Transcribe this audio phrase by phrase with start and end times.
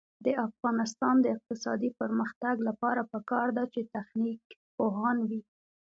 [0.25, 4.41] د افغانستان د اقتصادي پرمختګ لپاره پکار ده چې تخنیک
[4.75, 5.41] پوهان وي.